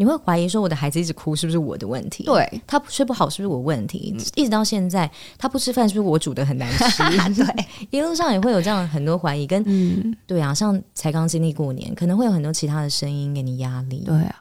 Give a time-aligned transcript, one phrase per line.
[0.00, 2.24] 你会怀疑说我的孩子一直哭是不是我的问题？
[2.24, 4.16] 对他睡不好是不是我问题？
[4.34, 7.02] 一直到现在他不吃饭是不是我煮的很难吃？
[7.36, 14.02] 对，一路上也会有这样很多怀疑，跟嗯，对啊，像才刚经历过年，可能会有很多其他的声音给你压力。
[14.06, 14.36] 对啊。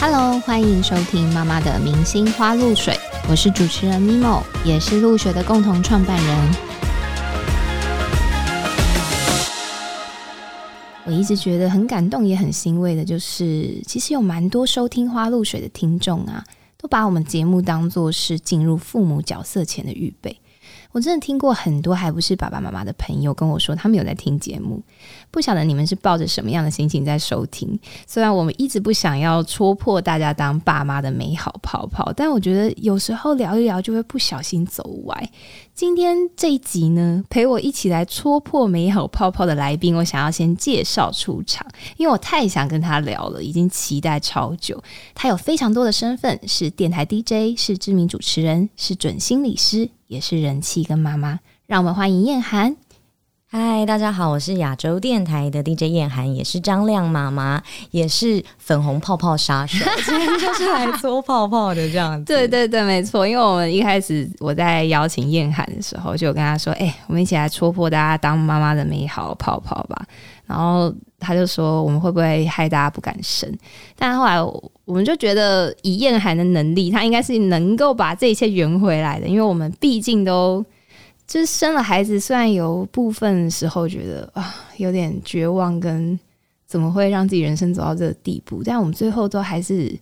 [0.00, 6.69] Hello，欢迎收听妈妈的明星花露水，我是主持人 Mimo，也是露水的共同创办人。
[11.06, 16.44] 我一直觉得很感动，也很欣慰的，就是其实有蛮多收听花露水的听众啊，
[16.76, 20.38] 都把我们节目当做是进入父母角色前的预备。
[20.92, 24.82] 我真的听过很多还不是爸爸妈妈的朋友跟我说，他们有在听节目，
[25.30, 27.78] 不晓得你们是抱着什么样的心情在收听。
[28.06, 35.30] 虽然我们一直不想要戳破大家当爸妈的美好泡泡，但我觉得有时候聊一聊就会不小心走歪。
[35.74, 41.66] 今天这一集呢，陪我一起来戳破美好泡泡的来宾，我想要先介绍出场，
[41.96, 44.82] 因为我太想跟他聊了，已经期待超久。
[45.14, 51.40] 他有非常多的身份，是电台 DJ，是知名主持人，是准心理师，也是人气跟妈妈。
[51.66, 52.76] 让我们欢迎燕涵。
[53.52, 62.26] 嗨，大家好，我是亚洲电台的 DJ 燕涵，也是张亮妈妈，也是粉红泡泡杀手，今天就是来搓泡泡的这样子。
[62.32, 63.26] 对对对，没错。
[63.26, 70.06] 因为我们一开始我在邀请燕涵的时候，就跟他说：“哎、我们一起来戳破大家当妈妈的美好泡泡吧。”
[70.46, 73.52] 然后他就说：“我们会不会害大家不敢生？”
[73.98, 80.64] 但后来我我们就觉得，以燕涵的能力，他应该是能够把这一切圆回来的，因为我们毕竟都。
[81.30, 86.18] 就是生了孩子，虽然有部分时候觉得啊有点绝望，跟
[86.66, 89.96] 怎么会让自己人生走到这个地步，但我们最后都还是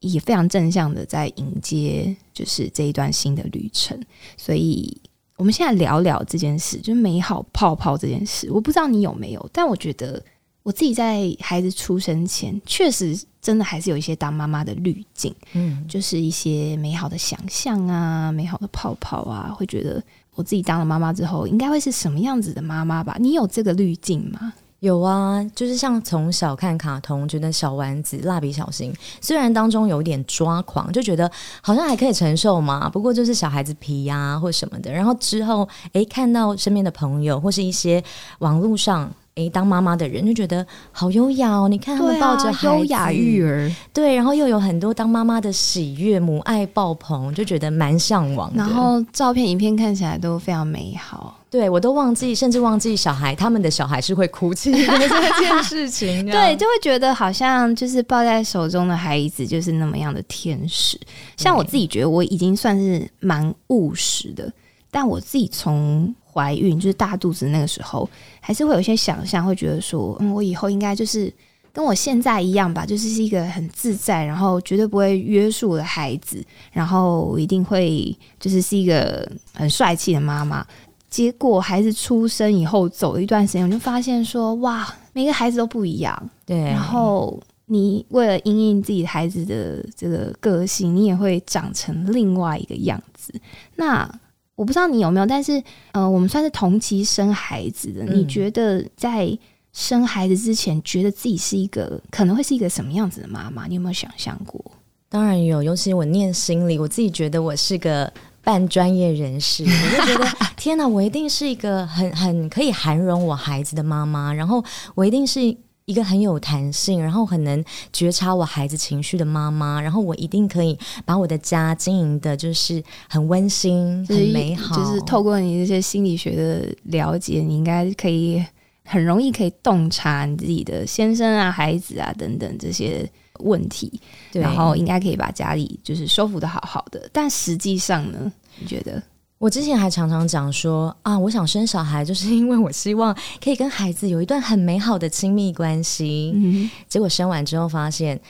[0.00, 3.96] 也非常正向的在迎接，就是这一段新的旅程。
[4.36, 5.00] 所以，
[5.36, 8.50] 我们现在聊聊这件事，就是美好泡泡这件事。
[8.50, 10.20] 我不知道你有没有，但我觉得
[10.64, 20.02] 我自己在孩子出生前，确实真的还是有一些当妈妈的滤镜，嗯，就是一些美好的想象啊，美好的泡泡啊，会觉得
[20.38, 23.16] 我自己当了妈妈之后，应该会是什么样子的妈妈吧？
[23.18, 24.52] 你有这个滤镜吗？
[24.78, 31.28] 有啊，就是像从小看卡通，觉得小丸子、蜡笔小新，虽然当中有点抓狂，就觉得
[31.60, 34.92] 好像还可以承受嘛，不过就是小孩子皮呀、或什么的。
[34.92, 38.00] 然后之后，诶，看到身边的朋友或是一些
[38.38, 39.10] 网络上。
[39.38, 41.68] 诶，当妈妈的人就觉得好优雅哦！
[41.68, 48.56] 你看他们抱着优雅育儿，对，然后又有很多当妈妈的喜悦，母爱爆棚，就觉得蛮向往的。
[48.56, 51.36] 然后照片、影片看起来都非常美好。
[51.50, 56.26] 对我都忘记，甚至忘记小孩他们的小孩是会哭泣的 这件事情。
[56.26, 61.00] 对，就会觉得好像就是抱在手中的孩子就是那么样的天使。
[61.38, 64.52] 像我自己觉得我已经算是蛮务实的，
[64.90, 68.08] 但我自己从怀孕就是大肚子那个时候，
[68.40, 71.32] 还是会有一些想象，会觉得说，嗯，我以后应该就是
[71.72, 76.40] 跟我现在一样吧，就是是一个很自在，然后绝对不会约束的孩子，
[76.70, 80.64] 然后一定会就是是一个很帅气的妈妈。
[81.10, 86.30] 结果孩子出生以后，走了一段时间，我就发现说，哇，每个孩子都不一样。
[86.46, 93.32] 对，然后你为了因应自己孩子的这个个性，你也会长成另外一个样子。
[93.76, 94.08] 那
[94.58, 99.38] 我不知道你有没有，但是呃，我们算是同期生孩子的，嗯你觉得在
[99.72, 103.68] 生孩子之前，觉得自己是一个可能会是一个什么样子的妈妈？
[103.68, 104.60] 你有没有想象过？
[105.08, 110.26] 当然有，尤其我念心理，我自己觉得我是个半专业人士， 我就觉得
[110.56, 114.64] 天哪，我一定是一个很很可以涵容我孩子的妈妈，然后
[114.96, 115.56] 我一定是
[115.88, 128.44] 一个很有弹性，然后很能觉察我孩子情绪的妈妈，然后我一定可以把我的家经营的就是很温馨、就是很美好，就是透过你这些心理学的了解，你应该可以
[128.84, 133.98] 很容易可以洞察你自己的先生啊、孩子啊等等这些问题。
[134.32, 137.08] 然后应该可以把家里就是收服的好好的。
[137.14, 139.02] 但实际上呢，你觉得？
[139.38, 146.32] 我之前还常常讲说啊，我想生小孩，就是因为我希望可以跟孩子有一段很美好的亲密关系。
[146.34, 148.20] 嗯，结果生完之后发现，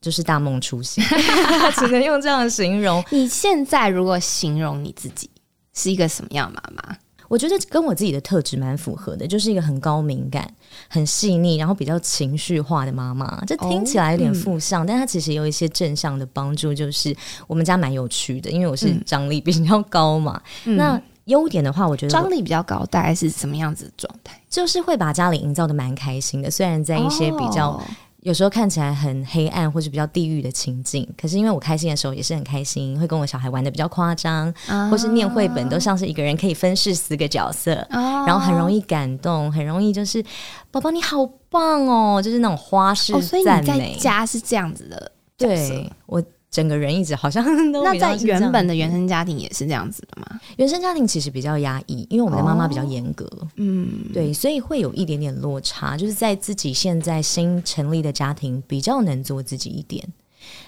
[0.00, 1.02] 就是大梦初醒，
[1.78, 3.02] 只能用这样形容。
[3.10, 5.30] 你现在如果形容你自己
[5.72, 6.96] 是一个什么样的妈妈？
[7.32, 10.46] 我觉得跟我自己的特质蛮符合的，就是一个很高敏感、
[10.86, 13.42] 很细腻，然后比较情绪化的妈妈。
[13.46, 16.74] 这听起来有点负向，但它其实有一些正向的帮助。
[16.74, 20.38] 就是我们家蛮有趣的，因为我是嗯张力比较高嘛。
[20.64, 24.38] 那优点的话，我觉得张力比较高，大概是什么样子的状态？
[24.50, 27.82] 就是会把家里营造的蛮开心的，虽然在一些比较哦
[28.22, 34.52] 有时候看起来很黑暗或是比较地狱的情境，可是因为我开心的时候也是很开心，会跟我小孩玩的比较夸张，
[34.90, 40.24] 或是念绘本都像是一个人可以分饰四个角色，然后很容易感动，很容易就是
[40.70, 43.12] 宝宝你好棒哦，就是那种花式
[43.44, 43.96] 赞美。
[43.96, 46.22] 家是这样子的，对我。
[46.52, 50.38] 整个人一直好像都那在原本的原生家庭也是这样子的吗？
[50.58, 53.26] 原生家庭其实比较压抑，因为我们的妈妈比较严格，
[53.56, 60.06] 嗯，对，所以会有一点点落差，就是在自己现在新成立的家庭比较能做自己一点。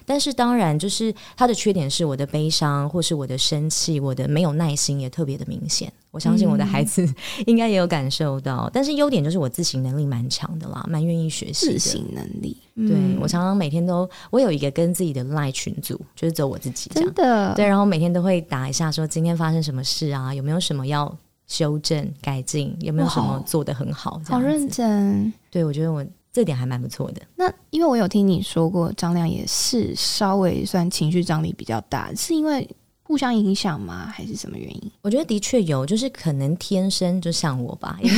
[0.06, 5.92] 但是当然，就是他的缺点是我的悲伤，或是我的生气，我的没有耐心也特别的明显。
[6.10, 7.04] 我相信我的孩子
[7.46, 8.70] 应该也有感受到。
[8.72, 11.66] 但是优点就是我自省能力蛮强的啦，蛮愿意学习。
[11.66, 21.12] 自省能力，对我常常每天都，我有一个跟自己的赖群组，就是走我自己，真的对，然后每天都会打一下，说今天发生什么事啊，有没有什么要
[21.48, 25.32] 修正改进，有没有什么做的很好，好认真。
[25.50, 26.04] 对我觉得我。
[26.34, 27.22] 这点还蛮不错的。
[27.36, 32.68] 那因为我有听你说过，张亮也是稍微算情绪张力比较大，是因为。
[33.06, 34.10] 互相影响吗？
[34.10, 34.90] 还是什么原因？
[35.02, 38.08] 我觉得的确有，就是可能天生就像我吧，遗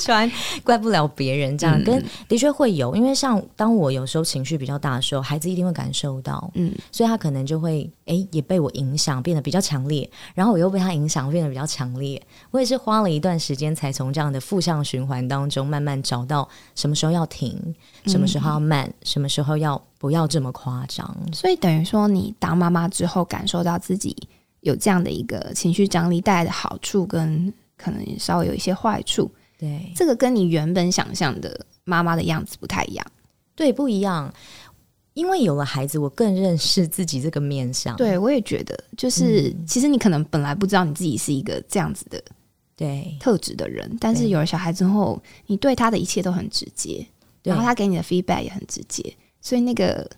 [0.00, 0.30] 传
[0.64, 1.56] 怪不了别人。
[1.58, 10.08] 这样跟的确会有，因为像当我有时候情绪比较大的时候，孩子一定会感受到，嗯，所以他可能就会哎也被我影响，变得比较强烈。
[10.34, 12.20] 然后我又被他影响，变得比较强烈。
[12.50, 17.74] 我也是花了一段时间，才从这样的负向循环当中慢慢找到什么时候要停，
[18.06, 19.80] 什么时候要慢，什么时候要。
[19.98, 24.16] 不要这么夸张，所以等于说，你当妈妈之后，感受到自己
[24.60, 29.30] 有这样的一个情绪张力带来的好处，跟可能稍微有一些坏处。
[29.58, 33.06] 对，这个跟你原本想象的妈妈的样子不太一样。
[33.56, 34.32] 对，不一样。
[35.14, 37.96] 因为有了孩子，我更认识自己这个面相。
[37.96, 42.22] 对，我也觉得，就是其实你可能本来不知道你自己是一个这样子的
[42.76, 47.04] 对特质的人，但是有了小孩之后，你对他的一切都很直接，
[47.42, 49.12] 然后他给你的 feedback 也很直接。
[49.40, 50.08] 所以那个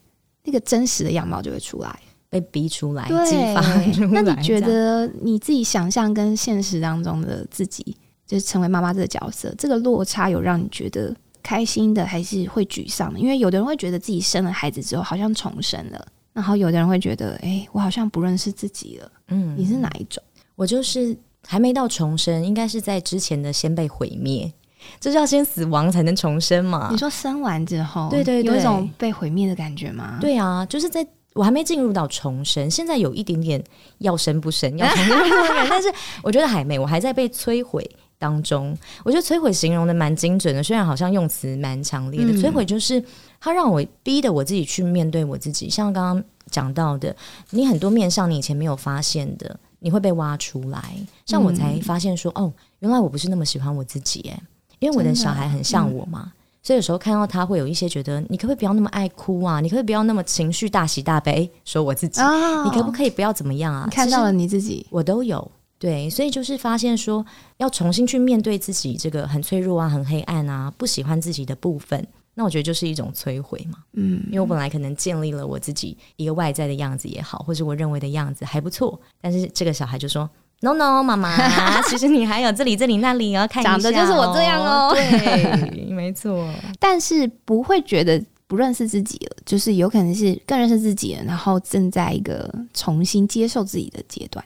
[0.45, 3.63] 那个真实的样貌就会出来，被逼出来，激发
[3.93, 4.23] 出来。
[4.23, 7.97] 那你觉得你自己想象跟现实当中的自己，
[8.27, 13.19] 就是成为妈妈这个角色，这个落差有让你觉得开心的，还是会沮丧的？
[13.19, 19.13] 因为有的人会觉得自己生了孩子之后好像重生了，然后有的人会觉得，哎，我好像不认识自己了。
[19.29, 20.23] 嗯，你是哪一种？
[20.55, 24.53] 我就是还没到重生，应该是在之前的先被毁灭。
[24.99, 26.89] 就是要先死亡才能重生嘛？
[26.91, 30.19] 你说生完之后，对对，有一种被毁灭的感觉吗？
[30.21, 33.63] 对啊，就是在我还没进入到重生，现在有一点点
[33.99, 35.89] 要生不生， 要重生不生，但是
[36.23, 37.89] 我觉得还没，我还在被摧毁
[38.19, 38.77] 当中。
[39.05, 42.33] 我觉得摧毁形容的蛮精准的，虽然好像用词蛮强烈的。
[42.33, 43.03] 摧毁就是
[43.39, 47.15] 它让我逼的我自己去面对我自己，像刚刚讲到的，
[47.51, 50.83] 你很多面向你以前没有发现的，你会被挖出来。
[51.27, 54.43] 像我才发现说，哦，原来我不是那么喜欢我自己，哎。
[54.81, 56.33] 因为我的小孩很像我嘛，
[56.63, 59.61] 所以有时候看到他会有一些觉得，你可不可以不要那么爱哭啊？
[59.61, 61.51] 你可不可以不要那么情绪大喜大悲？
[61.65, 62.21] 说我自己，
[62.65, 63.89] 你可不可以不要怎么样啊？
[63.91, 67.25] 看到了你自己，我都有对，所以就是发现说，
[67.59, 73.79] 要重新去面对自己这个很脆弱啊、很黑暗啊、不喜欢自己的部分，那我觉得就是一种摧毁嘛。
[73.93, 80.29] 嗯，因为我本来可能建立了我自己一个外在的样子也好，或者我认为的样子还不错，但是这个小孩就说。
[80.61, 81.31] No No，妈妈，
[81.89, 83.71] 其实你还有这里、这里、那里哦看一下。
[83.71, 86.47] 长得就是我这样哦，对， 没错。
[86.79, 94.45] 但是不会觉得不认识自己了，就是有可能是更认识自己了，然后正在一个重新接受自己的阶段。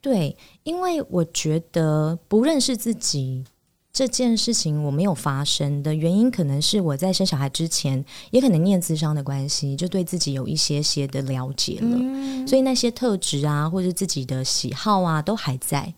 [0.00, 3.44] 对，因为我觉得不认识自己。
[3.92, 15.92] 这件事情我没有发生的原因，可能是我在生小孩之前，也可能念智商的关系，就对自己有一些些的了解了，所以那些特质啊，或者自己的喜好啊，都还在，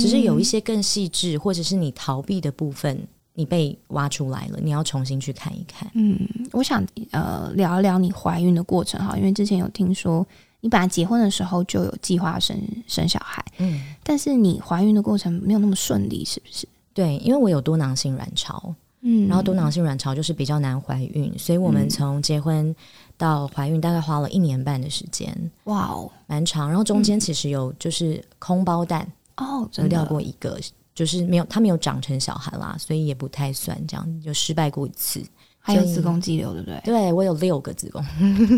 [0.00, 2.96] 只是有一些更细致，或者是你逃避的部分，
[3.34, 5.90] 你被挖出来了，你要重新去看一看。
[5.94, 6.16] 嗯，
[6.52, 10.24] 我想呃聊一聊你怀孕的过程哈，因为之前有听说
[10.60, 16.68] 你本来结婚的时候就有计划生生小孩，嗯，但是你怀孕的过程没有那么顺利，是不是？
[16.92, 22.74] 对，因为我有多囊性卵巢，嗯，然后多囊性卵巢就是比较难怀孕，所以我们从结婚
[23.16, 26.68] 到怀孕大概花了一年半的时间，哇哦，蛮长。
[26.68, 29.06] 然后中间其实有就是空包蛋
[29.36, 30.58] 哦，有掉过一个，
[30.94, 35.22] 就是没有，它没有长成小孩啦，所以也不太算这样，就失败过一次。
[35.62, 36.80] 还有子宫肌瘤，对不对？
[36.82, 38.02] 对我有六个子宫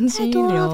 [0.09, 0.73] 肌瘤，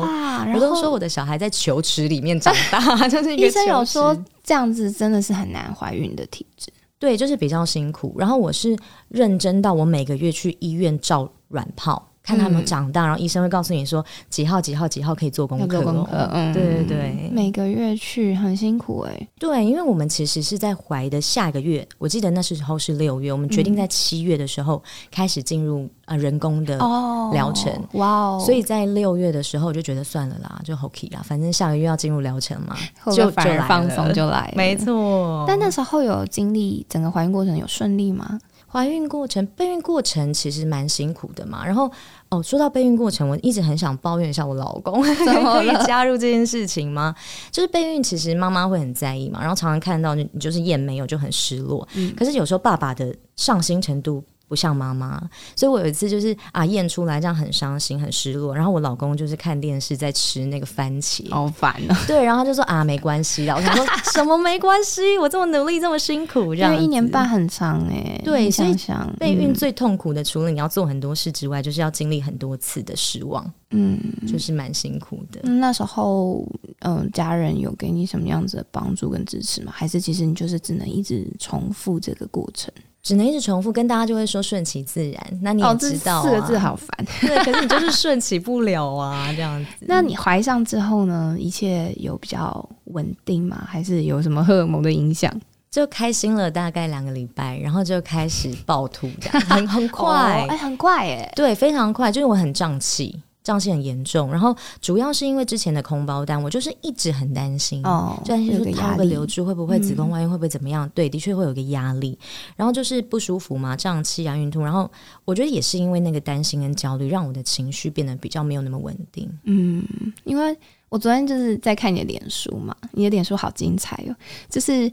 [0.54, 6.70] 我都说我的小孩在球池里面长大， 就是医生有说这样子真的是很难怀孕的体质。
[6.98, 8.14] 对，就是比较辛苦。
[8.18, 8.76] 然后我是
[9.08, 17.30] 认真到我每个月去医院照软泡，看他们长大，然后医生会告诉你说几号几号几号可以做功课、功课，嗯，对对对。
[17.32, 27.72] 每个月去很辛苦哎、对，因为我们其实是在怀的下一个月，我记得那时候是六月，我们决定在七月的时候开始进入呃人工的哦疗程。
[27.92, 32.76] 哇哦，所以在六月的时候，我就觉得算了啦，就 OK 啦，反正下个月要进入疗程嘛，
[33.16, 35.46] 就反而放松就来了，没错。
[35.48, 38.38] 但那时候有经历整个怀孕过程有顺利吗？
[38.70, 41.64] 怀孕过程、备孕过程其实蛮辛苦的嘛。
[41.64, 41.90] 然后
[42.30, 45.00] 哦，说到备孕过程，我一直很想抱怨一下我老公，
[45.42, 47.14] 么可以加入这件事情吗？
[47.50, 51.86] 就是备孕，其实妈妈会很在意嘛，然后常常看到你你就是验没有就很失落。
[51.94, 54.22] 嗯可是有时候爸爸的上心程度。
[54.48, 55.20] 不像妈妈，
[55.54, 73.98] 所以我有一次就是啊验出来这样很伤心很失落，然后我老公就是看电视在吃那个番茄，好烦啊， 对，然后他就说啊没关系啦，我想说什么没关系，我这么努力这么辛苦， 这样因为一年半很长哎、你对所以想想备孕嗯最痛苦的，除了你要做很多事之外，就是要经历很多次的失望，嗯。
[74.26, 75.40] 就是蛮辛苦的。
[75.44, 76.46] 嗯那时候，
[76.80, 79.72] 嗯、家人有给你什么样子的帮助跟支持吗？
[79.74, 82.72] 还是其实你就是只能一直重复这个过程？
[83.00, 85.38] 只能一直重复，跟大家就会说顺其自然。
[85.40, 86.88] 那你也知道、啊四个字好烦。
[87.22, 89.70] 对，可是你就是顺其不了啊，这样子。
[89.86, 91.34] 那你怀上之后呢？
[91.38, 93.64] 一切有比较稳定吗？
[93.66, 95.32] 还是有什么荷尔蒙的影响？
[95.70, 103.18] 就开心了大概两个礼拜，然后就开始暴吐，这样很 很快，哦哎、很快哎、对，非常快，就是我很胀气。
[103.48, 110.86] 胀气很严重，然后主要是因为之前的空包蛋，我就是一直很担心，哦，就担心有说它会流出，会不会子宫外孕，会不会怎么样？
[110.94, 112.18] 对，的确会有一个压力，
[112.56, 114.90] 然后就是不舒服嘛，胀气啊、孕吐，然后
[115.24, 119.26] 我觉得也是因为那个担心跟焦虑，让我的情绪变得比较没有那么稳定。
[119.44, 119.82] 嗯，
[120.24, 120.54] 因为
[120.90, 124.14] 我昨天就是在看你的脸书嘛，你的脸书好精彩哦，
[124.50, 124.92] 就是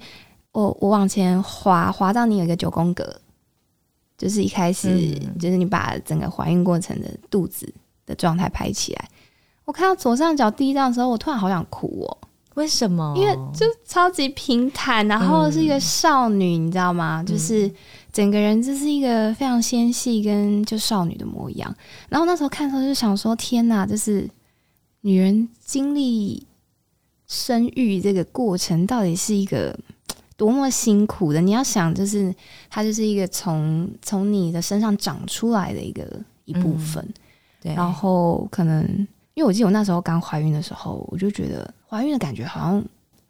[0.53, 3.19] 我我往前滑滑到你有一个九宫格，
[4.17, 7.69] 就是一开始、嗯就是你把整个怀孕过程的肚子
[8.05, 9.09] 的状态拍起来，
[9.65, 12.17] 我看到左上角第一张的时候，我突然好想哭哦，
[12.55, 13.13] 为什么？
[13.17, 17.23] 因为就超级平坦，然后是一个少女，你知道吗？
[17.23, 17.71] 就是
[18.11, 21.75] 整个人就是一个非常纤细跟就少女的模样。
[22.09, 24.29] 然后那时候看的时候就想说，天哪，就是
[25.01, 26.45] 女人经历
[27.27, 29.77] 生育这个过程到底是一个。
[30.37, 31.39] 多么辛苦的！
[31.39, 32.35] 你要想，就是
[32.69, 36.05] 它就是一个从从你的身上长出来的一个
[36.43, 37.07] 一部分，
[37.65, 38.83] 对，然后可能
[39.33, 42.83] 因为我记得我那时候刚怀孕的时候，我就觉得怀孕的感觉好像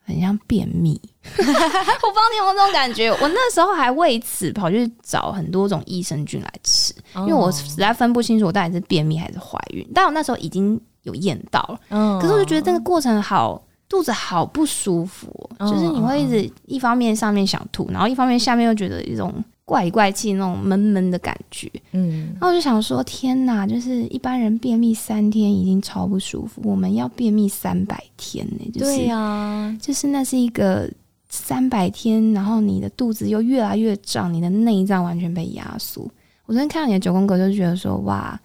[0.04, 3.10] 很像便秘， 我不知道你有没有这种感觉。
[3.10, 9.88] 我那时候还为此跑去找很多种益生菌来吃，因为我实在分不清楚我到底是便秘还是怀孕。
[9.94, 13.62] 但我那时候已经有验到了，嗯可是我就觉得这个过程好。
[13.88, 19.32] 肚子好不舒服就是你会一直一方面上面想吐，然后一方面下面又觉得一种
[19.65, 21.69] 怪里怪气那种闷闷的感觉。
[21.91, 23.65] 嗯然后我就想说，天哪！
[23.65, 30.88] 就是一般人便秘三天已经超不舒服，我们要便秘三百天呢、就是、对呀、就是那是一个
[31.27, 36.03] 三百天，然后你的肚子又越来越胀，你的内脏完全被压缩。
[36.45, 38.39] 我昨天看到你的九宫格，就觉得说，哇，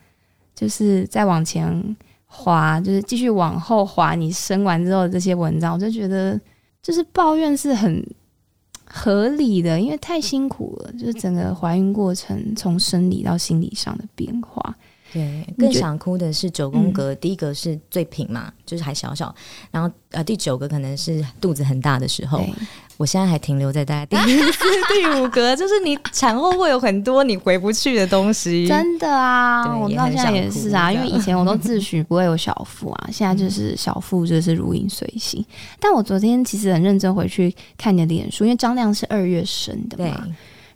[0.54, 6.40] 就是再往前滑，就是继续往后滑，你生完之后的这些文章，我就觉得
[6.82, 8.02] 就是抱怨是很
[8.92, 14.76] 合理的，因为太辛苦了，就是整个怀孕过程从生理到心理上的变化。
[15.12, 19.34] 对，更想哭的是九宫格，第一个是最平嘛，就是还小小，
[19.70, 22.52] 然后呃第九个可能是肚子很大的时候，对，
[23.00, 24.14] 我现在还停留在大概第
[24.52, 24.58] 四、
[24.92, 28.68] 第五格，就是你产后会有很多你回不去的东西。
[28.68, 35.42] 真的啊，我到现在也是啊，因为以前我都自诩不会有小腹啊，现在就是小腹就是如影随形。
[35.78, 40.26] 但我昨天其实很认真回去看你的脸书，因为张亮是二月生的，嘛，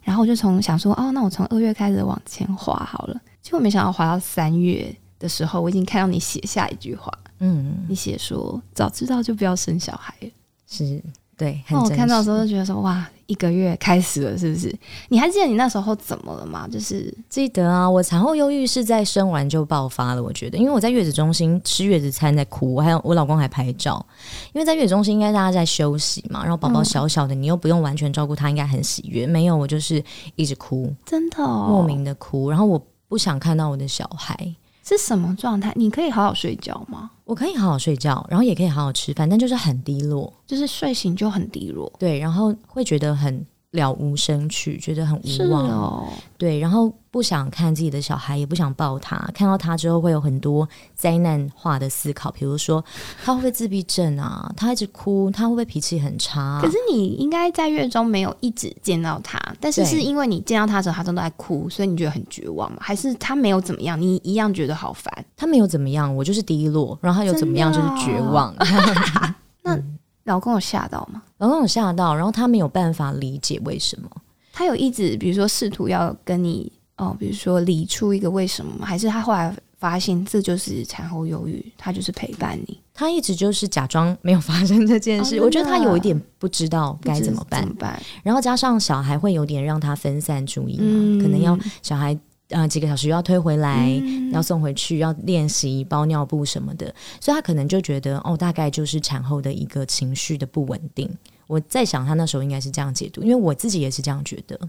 [0.01, 10.29] 然后我就从想说，哦，那我从二月开始往前滑好了，结果没想到滑到三月的时候，我已经看到你写下一句话，嗯，你写说早知道就不要生小孩了。
[10.67, 10.99] 是，
[11.37, 14.73] 对，很那我看到的时候就觉得说，哇，一个月开始了，是不是？
[15.09, 16.65] 你还记得你那时候怎么了吗？
[16.71, 20.23] 就是记得啊，我产后忧郁是在生完就爆发了。
[20.23, 24.05] 我觉得，因为我在月子中心吃月子餐在哭，我还有我老公还拍照。
[24.53, 29.27] 因为在月子中心应该大家在休息嘛，然后宝宝嗯小小的，你又不用完全照顾他，应该很喜悦。
[29.27, 30.01] 没有，我就是
[30.35, 34.55] 一直哭，真的、哦、莫名的哭，然后我不想看到我的小孩。
[34.85, 35.73] 是什么状态？
[35.75, 37.09] 你可以好好睡觉吗？
[37.23, 43.43] 我可以好好睡觉，然后也可以好好吃饭，但就是很低落，就是睡醒就很低落，对，然后会觉得很
[43.75, 45.69] 了无生趣，觉得很无望。
[45.69, 49.15] 哦，对，然后不想看自己的小孩，也不想抱他。
[49.33, 52.83] 看到他之后，会有很多灾难化的思考，比如说
[53.23, 54.51] 他会不会自闭症啊？
[54.57, 62.77] 他一直哭，他会不会脾气很差啊、可是你应该在月中没有一直见到他，但是是因为你见到他的时候，他正在哭，所以你觉得很绝望吗？
[62.81, 65.13] 还是他没有怎么样，你一样觉得好烦？
[65.35, 68.55] 他没有怎么样，我就是低落，然后他有怎么样就是绝望。
[70.25, 71.23] 老公有吓到吗？
[71.37, 74.09] 老公有吓到，然后他没有办法理解为什么。
[74.51, 78.85] 他有一直比如说试图要跟你哦，比如说理出一个为什么吗？
[78.85, 88.01] 还是他后来发现这就是产后忧郁，他就是陪伴你，他一直就是假装没有发生这件事，哦我觉得他有一点不知道该怎么办怎，么办？
[88.23, 92.17] 然后加上小孩会有点让他分散注意嘛，嗯可能要小孩
[92.49, 101.09] 呃几个小时又要推回来，嗯要送回去，要练习包尿布什么的，所以他可能就觉得哦，大概就是产后的一个情绪的不稳定。
[101.47, 104.59] 我在想，他那时候应该是这样解读，因为我自己也是这样觉得，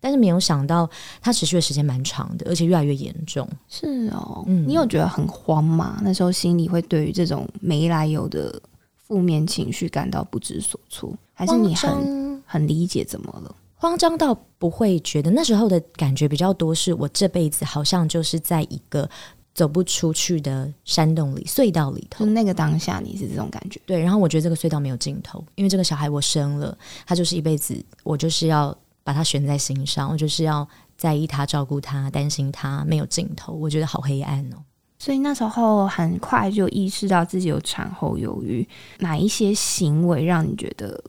[0.00, 0.88] 但是没有想到
[1.20, 3.48] 他持续的时间蛮长的，而且越来越严重。
[3.68, 6.00] 是哦，嗯你有觉得很慌吗？
[6.02, 8.60] 那时候心里会对于这种没来由的
[8.96, 13.56] 负面情绪感到不知所措，还是你很很理解怎么了？
[13.80, 19.08] 慌张到不会觉得那时候的感觉比较多，是我这辈子好像就是在一个
[19.54, 22.30] 走不出去的山洞里、隧道里头就。
[22.30, 23.80] 那个当下，你是这种感觉？
[23.86, 30.68] 对，然后我觉得这个隧道没有尽头，因为这个小孩我生了，他就是一辈子，我就是要把他悬在心上，我就是要
[30.98, 34.56] 在意他、照顾他、担心他，没有尽头，我觉得好黑暗哦。
[34.98, 38.68] 所以那时候很快就意识到自己有产后忧郁，
[38.98, 41.02] 哪一些行为让你觉得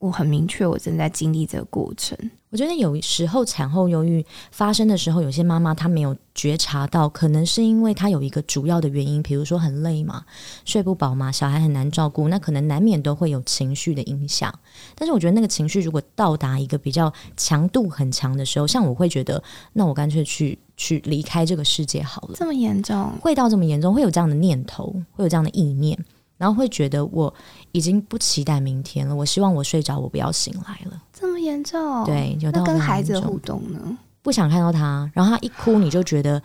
[0.00, 2.18] 我很明确，我正在经历这个过程？
[2.48, 10.24] 我觉得有时候产后忧郁发生的时候，有些妈妈她没有觉察到，可能是因为她有一个主要的原因，比如说很累嘛，
[10.64, 14.52] 睡不饱嘛，小孩很难照顾，那可能难免都会有情绪的影响。
[14.94, 19.40] 但是我觉得那个情绪如果到达一个比较强度很强的时候，像我会觉得，
[19.74, 22.34] 那我干脆去去离开这个世界好了。
[22.36, 23.12] 这么严重？
[23.20, 25.96] 会到这么严重，会有这样的念头，会有这样的意念，
[26.40, 27.32] 然后会觉得我
[27.72, 30.98] 已经不期待明天了，我希望我睡着，我不要醒来了。
[31.12, 33.98] 这么严重？，对，有到那跟孩子互动呢？
[34.22, 36.42] 不想看到他，然后他一哭，你就觉得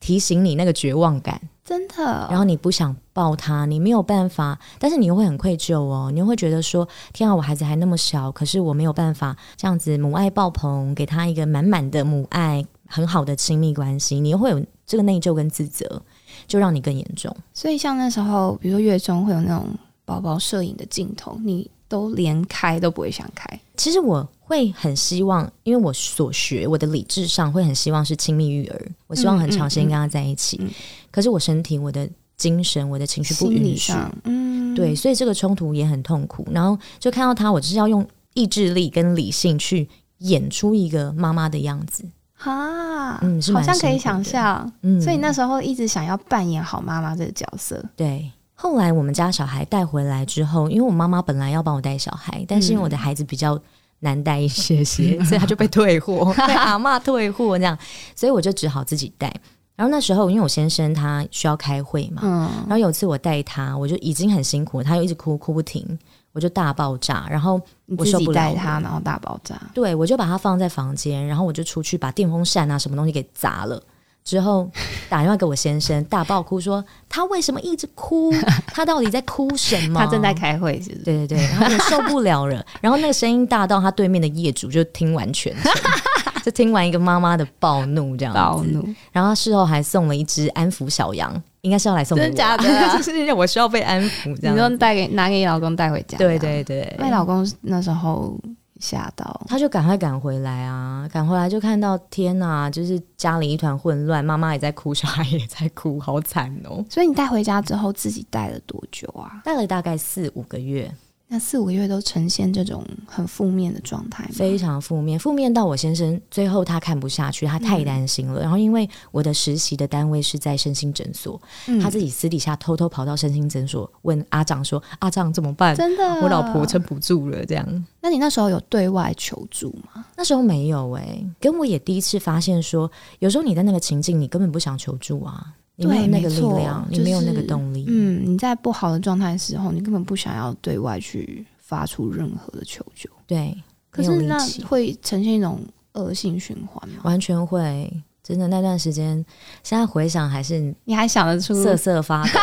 [0.00, 2.26] 提醒你那个绝望感，真的？
[2.28, 16.02] 然后你不想抱他，你没有办法，但是你又会很愧疚哦，你又会觉得说，天啊，我孩子还那么小，可是我没有办法这样子母爱爆棚，给他一个满满的母爱，很好的亲密关系，你又会有这个内疚跟自责，
[16.48, 17.32] 就让你更严重。
[17.54, 19.68] 所以像那时候，比如说月中会有那种
[20.04, 23.48] 宝宝摄影的镜头，你都连开都不会想开。
[23.76, 30.56] 其实我会很希望，因为我所学，我的理智上会很希望是亲密育儿，我希望很长时间跟他在一起。
[30.60, 30.74] 嗯嗯嗯
[31.10, 33.92] 可是我身体、我的精神、我的情绪不允许，
[34.24, 36.46] 嗯，对，所以这个冲突也很痛苦。
[36.50, 42.04] 然后就看到他，我就是要用意志力跟理性去演出一个妈妈的样子。
[42.38, 44.70] 哈，嗯是好像可以想象。
[44.82, 48.30] 嗯，所以那时候一直想要扮演好妈妈这个角色，对。
[48.54, 53.56] 后来我们家小孩带回来之后，因为我妈妈本来要帮我带小孩，但是因为我的孩子比较
[54.00, 57.78] 难带一些些， 所以他就被退货， 被阿妈退货这样，
[58.16, 59.32] 所以我就只好自己带。
[59.76, 65.96] 然后那时候因为我先生他需要开会嘛，嗯，然后有一次我带他，我就已经很辛苦，他又一直哭哭不停，
[66.38, 67.60] 我就大爆炸，然后
[67.96, 73.82] 我受不带他，然后大爆炸，对，我就把它放在房间，然后我就出去把电风扇啊什么东西给砸了。
[74.22, 74.70] 之后
[75.08, 78.32] 打电话给我先生，大爆哭说他为什么一直哭？
[78.72, 79.98] 他到底在哭什么？
[79.98, 81.02] 他正在开会，是不是？
[81.02, 85.72] 对对对，然后我受不了了，然后那个声音大到他对面的业主就听完全程，
[86.44, 92.64] 就听完一个妈妈的暴怒这样子，暴怒，然后他事后还送了一只安抚小羊，应该是要来送给我，真的假的
[92.96, 94.54] 就是我需要被安抚这样。
[94.54, 98.38] 你就带给拿给你老公带回家，对对对，被你老公那时候
[98.80, 106.84] 吓到，他就赶快赶回来啊，赶回来就看到天哪，就是家里一团混乱，妈妈也在哭，小孩也在哭，好惨哦。
[106.88, 109.40] 所以你带回家之后自己带了多久啊？
[109.44, 110.88] 带了大概四五个月，
[111.30, 114.26] 那四五个月都呈现这种很负面的状态？
[114.32, 118.40] 非常负面，负面到我先生最后他看不下去，他太担心了。
[118.40, 125.76] 然后因为我的实习的单位是在身心诊所，嗯他自己私底下偷偷跑到身心诊所问阿长说：“阿长怎么办？
[125.76, 130.06] 真的，我老婆撑不住了。”这样那你那时候有对外求助吗？
[130.16, 137.84] 那时候没有哎、跟我也第一次发现说，有时候你在那个情境，你根本不想求助啊，你没有对那个力量，你没有那个是动力。
[137.86, 143.56] 嗯，你在不好的状态的时候，你根本不想要对外去发出任何的求救，对，
[143.90, 145.60] 可是那会呈现一种
[145.92, 147.00] 恶性循环吗？
[147.04, 147.90] 完全会。
[148.20, 149.24] 真的那段时间，
[149.62, 151.54] 现在回想还是你还想得出？
[151.54, 152.38] 瑟瑟发抖。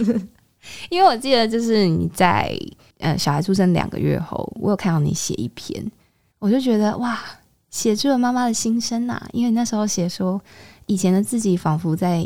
[0.88, 2.58] 因为我记得就是你在
[3.00, 5.84] 呃小孩出生两个月后，我有看到你写一篇，
[6.38, 7.20] 我就觉得哇，
[7.68, 10.40] 写出了妈妈的心声呐、因为那时候写说，
[10.86, 12.24] 以前的自己仿佛在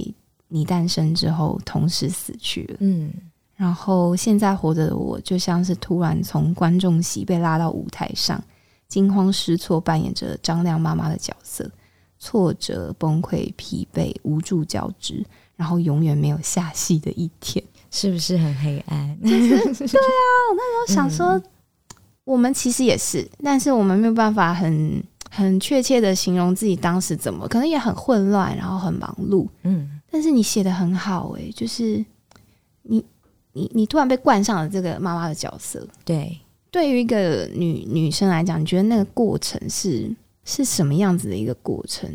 [0.48, 3.12] 你诞生之后同时死去了，嗯，
[3.56, 8.42] 然后现在活着的我，就像是突然从观众席被拉到舞台上，
[8.88, 11.68] 惊慌失措扮演着张亮妈妈的角色，
[12.18, 15.24] 挫折、崩溃、疲惫、无助交织，
[15.56, 17.64] 然后永远没有下戏的一天。
[17.90, 19.16] 是不是很黑暗？
[19.22, 21.40] 对啊我那时候想说，
[22.24, 29.46] 我们其实也是，但是我们没有办法很很确切的形容自己当时怎么，可能也很混乱，然后很忙碌。
[29.62, 32.04] 嗯，但是你写的很好、诶，就是
[32.82, 33.04] 你
[33.52, 35.84] 你你突然被冠上了这个妈妈的角色。
[36.04, 36.38] 对，
[36.70, 40.08] 对于一个女女生来讲，你觉得那个过程是
[40.44, 42.08] 是什么样子的一个过程？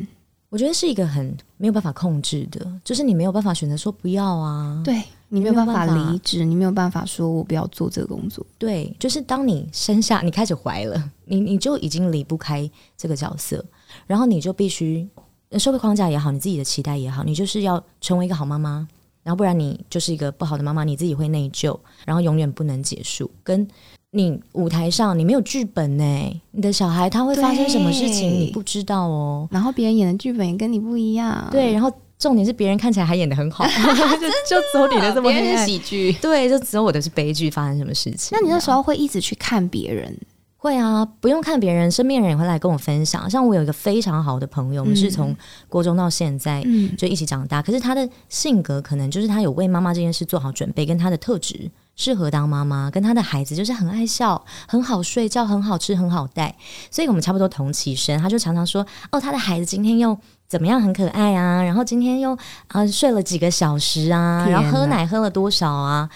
[0.47, 4.81] 我觉得是一个很没有办法控制的，就是你没有办法选择说不要啊。
[4.85, 8.45] 对你没有办法离职，你没有办法说我不要做这个工作。
[8.57, 13.63] 对，就是当你生下，你开始怀了，你你就已经离不开这个角色，
[14.07, 15.23] 然后你就必须呃
[15.57, 18.87] 社会框架也好，你自己的期待也好，你就是要成为一个好妈妈，
[19.23, 23.29] 然后不然你就是一个不好的妈妈，你自己会内疚，然后永远不能结束。
[23.43, 23.67] 跟
[24.11, 29.47] 你舞台上你没有剧本呢，你的小孩他会发生什么事情你不知道哦。
[29.51, 33.65] 然后别人演的剧本也跟你不一样，对，然后重点是别人看起来还演的很好
[34.47, 35.67] 就就只有你的这么别人是黑暗。
[35.67, 36.11] 喜剧。
[36.13, 38.37] 对，就只有我的是悲剧，发生什么事情？
[38.37, 40.15] 那你那时候会一直去看别人，
[40.61, 43.29] 会啊，不用看别人，身边人也会来跟我分享。
[43.29, 45.33] 像我有一个非常好的朋友，我们是从
[45.69, 56.53] 国中到现在嗯，就一起长大，可是他的性格可能就是他有为妈妈这件事做好准备，跟他的特质适合当妈妈，跟他的孩子就是很爱笑、很好睡觉、很好吃、很好带，
[56.91, 58.19] 所以我们差不多同期生。
[58.19, 60.17] 他就常常说：“哦，他的孩子今天又
[60.49, 66.09] 怎么样，很可爱啊，然后今天又啊、睡了几个小时啊，然后喝奶喝了多少啊。”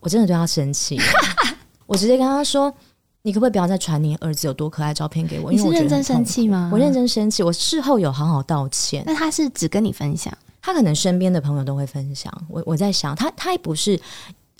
[0.00, 0.98] 我真的对他生气，
[1.84, 2.72] 我直接跟他说
[3.22, 6.68] ：“你可不可以不要再传你儿子有多可爱照片给我？”你因为我觉是认真生气吗？
[6.72, 6.90] 我认。
[6.92, 9.04] 真生气，我事后有好好道歉。
[9.06, 12.32] 那他是只跟你分享，他可能身边的朋友都会分享。
[12.48, 13.98] 我我在想，他他也不是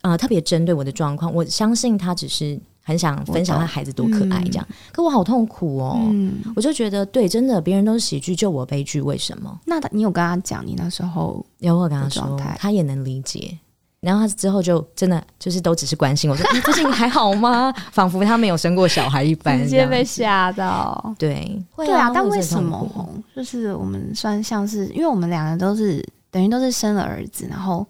[0.02, 4.68] 呃特别针对我的状况，我相信他只是很想分享他孩子多可爱这样。
[4.92, 9.58] 可我好痛苦哦，嗯，我就觉得对，真的别人都是喜剧，就我悲剧，为什么？
[9.66, 13.58] 那你有跟他讲你那时候然后我跟他说他也能理解。
[14.00, 21.14] 然后他之后就真的就是都只是关心我说：“你最近还好吗？” 仿佛他没有生过小孩一般，直接被吓到。
[21.18, 23.08] 对，会对啊，但会为什么？
[23.36, 27.86] 就是我们算像是，因为我们两个都是等于都是生了儿子，然后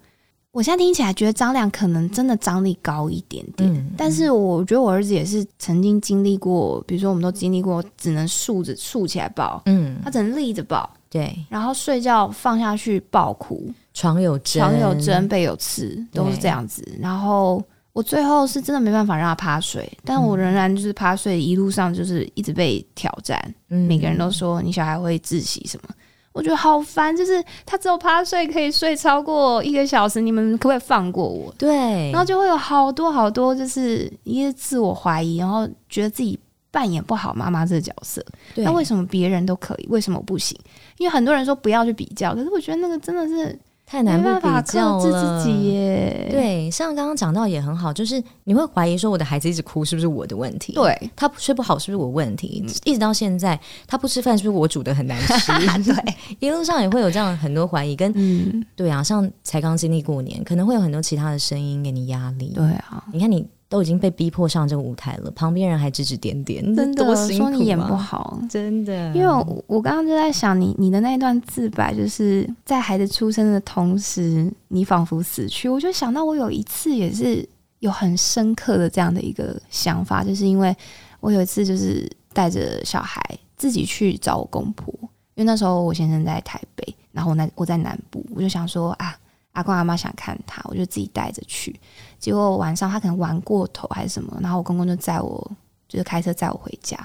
[0.51, 16.83] 我现在听起来觉得张亮可能真的张力高一点点，嗯但是我觉得我儿子也是曾经经历过，比如说我们都经历过，只能竖着竖起来抱，嗯，他只能立着抱，对，然后睡觉放下去抱哭，床有针，床有针，背有刺，都是这样子。
[17.01, 23.39] 然后我最后是真的没办法让他趴睡，但我仍然就是趴睡，一路上就是一直被挑战。
[23.69, 25.89] 嗯每个人都说你小孩会窒息什么，
[26.33, 27.15] 我觉得好烦。
[27.17, 31.53] 就是他只有趴睡可以睡超过一个小时，你们可不可以放过我？
[31.59, 36.39] 对，然后就会有好多好多，就是一些自我怀疑，然后觉得自己
[36.71, 38.25] 扮演不好妈妈这个角色。
[38.55, 40.57] 对那为什么别人都可以，为什么我不行？
[40.99, 43.59] 因为很多人说不要去比较，可是我觉得那个真的是没
[43.91, 46.29] 太难不比较了自己耶。
[46.31, 52.65] 对，像刚刚讲到也很好，就是你会怀疑说我的孩子一直哭是不是我的问题？，对他睡不好是不是我问题？
[52.85, 55.53] 一直到现在他不吃饭是不是我煮的很难吃？
[55.83, 62.53] 对，一路上也会有这样很多怀疑，跟嗯，对啊，像才刚经历过年，可能会有很多其他的声音给你压力。
[62.55, 68.39] 对啊，你看你都已经被逼迫上这个舞台了，旁边人还指指点点，真的 多辛苦、啊、说你演不好。
[68.51, 75.69] 真的，因为我我刚刚就在想你你的那一段自白，就是在孩子出生的同时，你仿佛死去。
[75.69, 80.77] 我就想到我有一次也是有很深刻的这样的一个想法，就是因为
[81.21, 83.23] 我有一次就是带着小孩
[83.57, 84.93] 自己去找我公婆，
[85.37, 89.17] 因为那时候我先生在台北，然后我在我在南部，我就想说啊，
[89.53, 91.79] 阿公阿妈想看他，我就自己带着去。
[92.19, 95.51] 结果晚上他可能玩过头还是什么，然后我公公就载我，
[95.89, 96.99] 就是开车载我回家。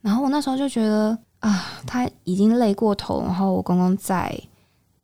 [0.00, 4.38] 然后我那时候就觉得啊，他已经累过头，然后我公公在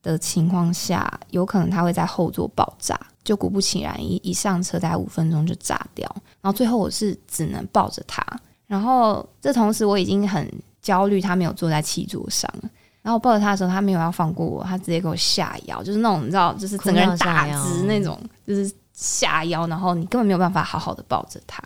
[0.03, 2.99] 的情况下，有可能他会在后座爆炸。
[3.25, 6.07] 就果不其然，一一上车大概五分钟就炸掉。
[6.43, 8.23] 然后最后我是只能抱着他，
[8.67, 10.47] 然后这同时我已经很
[10.83, 12.69] 焦虑，他没有坐在气座上了。
[13.05, 21.63] 然后我抱着他的时候，他没有要放过我，他直接给我下腰，就是那种你知道，就是整个人打直那种，就是下腰，然后你根本没有办法好好的抱着他。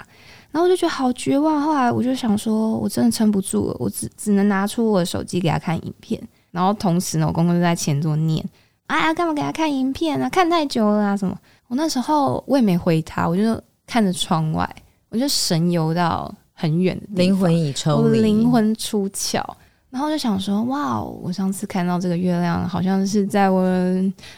[0.51, 1.63] 然后我就觉得好绝望。
[1.63, 6.21] 后来我就想说，我真的撑不住了，我只只能拿出我的手机给他看影片。
[6.51, 8.45] 然后同时呢，我公公就在前座念
[8.89, 10.29] ：“哎呀，干嘛给他看影片啊？
[10.31, 14.69] 看太久了啊，什么？”我那时候我也没回他，我就看着窗外，
[15.11, 19.45] 我就神游到很远的地方灵魂已抽离，灵魂出窍。
[19.91, 23.63] 然后就想说，哇，我上次看到这个月亮，好像是在我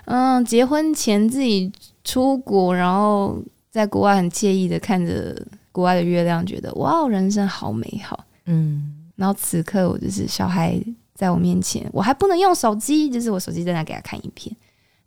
[0.04, 1.70] 嗯结婚前自己
[2.04, 3.36] 出国，然后
[3.70, 5.36] 在国外很惬意的看着
[5.72, 8.24] 国外的月亮，觉得哇，人生好美好。
[8.46, 10.80] 嗯，然后此刻我就是小孩
[11.14, 14.54] 在我面前，我还不能用手机，就是我手机在那给他看影片，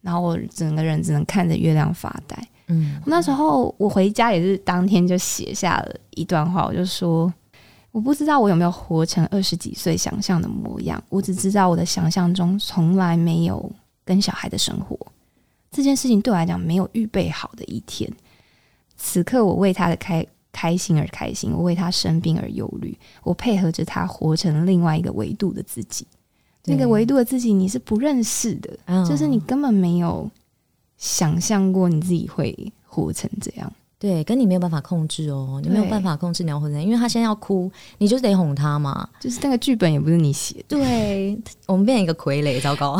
[0.01, 2.37] 然后我整个人只能看着月亮发呆。
[2.67, 7.33] 嗯，那时候我回家也是当天就写下了一段话，我就说
[7.93, 13.71] 我不知道我有没有活成二十几岁想象的模样，我只知道我的想象中从来没有
[14.03, 14.97] 跟小孩的生活
[15.69, 18.11] 这件事情对我来讲没有预备好的一天。
[18.97, 26.07] 此刻我为他的开开心而开心，我为他生病而忧虑，我配合着他活成另外一个维度的自己。
[26.65, 30.27] 那个维度的自己你是不认识的，嗯就是你根本没有
[30.97, 33.71] 想象过你自己会活成这样。
[34.03, 39.07] 对，跟你没有办法控制哦，你没有办法控制你要或者，因为他现在要哭，你就得哄他嘛。
[39.17, 40.77] 就是那个剧本也不是你写的。
[40.77, 42.97] 对， 我们变成一个傀儡，糟糕。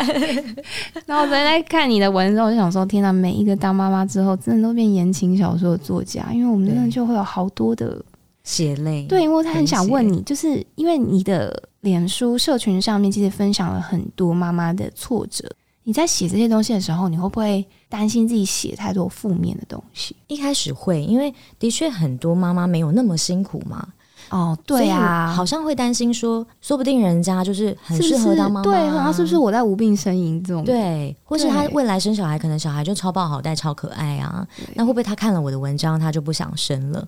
[1.04, 3.12] 然后我在在看你的文的时候，我就想说：天哪！
[3.12, 8.02] 每一个当妈妈之后，真的都变言情小说的作家，因为我们真的就会有好多的
[8.42, 9.22] 血泪，对。
[9.22, 15.46] 因为他很想问你，就是因为你的脸书社群上面其实分享了很多妈妈的挫折，
[15.84, 20.16] 你在写这些东西的时候，你会不会担心自己写太多负面的东西？
[20.28, 23.86] 一开始会，因为的确很多妈妈没有那么辛苦嘛。
[24.28, 30.62] 哦，对啊，好像会担心说，说不定人家就是很适合当妈妈、对，然后是不是我在无病呻吟这种？
[30.62, 34.46] 对，或是他未来生小孩，可能小孩就超爆好带、超可爱啊。
[34.74, 37.04] 那会不会他看了我的文章，他就不想生了？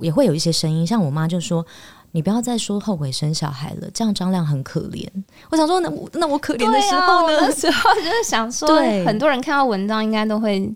[0.00, 1.64] 也会有一些声音，像我妈就说
[2.14, 5.04] ：“你不要再说后悔生小孩了，这样张亮很可怜。”
[5.50, 7.36] 我想说，那我那我可怜的时候呢？
[7.36, 10.72] 啊那时候就是想说，对 很多人看到文章应该都会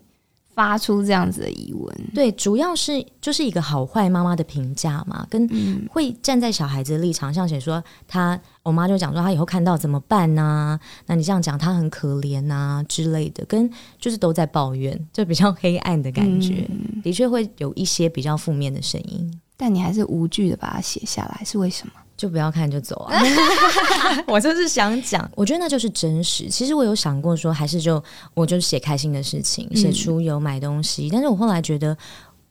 [0.53, 1.95] 发出这样子的疑问。
[2.13, 19.39] 对，主要是就是一个好坏妈妈的评价嘛，跟嗯，会站在小孩子的立场，上写说他，我妈就讲说他以后看到怎么办呐、那你这样讲他很可怜呐、之类的，跟就是都在抱怨，就比较黑暗的感觉，嗯的确会有一些比较负面的声音。
[19.61, 21.93] 但你还是无惧的把它写下来，是为什么？
[22.15, 23.21] 就不要看就走啊！
[24.27, 26.47] 我就是想讲，我觉得那就是真实。
[26.49, 28.01] 其实我有想过说，还是就
[28.33, 31.09] 我就写开心的事情，嗯写出游买东西。
[31.11, 31.97] 但是我后来觉得，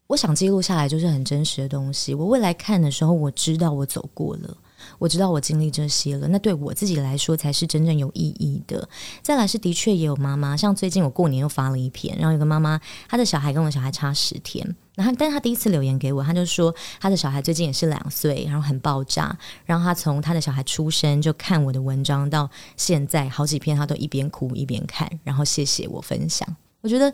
[0.06, 2.14] 我想记录下来就是很真实的东西。
[2.14, 4.56] 我未来看的时候，我知道我走过了。
[4.98, 8.88] 我知道我经历这些了，那对我自己来说才是真正有意义的。
[9.22, 26.56] 再来是的确也有妈妈，像最近我过年又发了一篇，然后有个妈妈，她的小孩跟我小孩差十天，然后但是她第一次留言给我，她就说她的小孩最近也是两岁，然后很爆炸，然后她从她的小孩出生就看我的文章到现在好几篇，她都一边哭一边看，然后谢谢我分享。
[26.80, 27.12] 我觉得